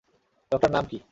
[0.51, 0.97] লোকটার নাম কি?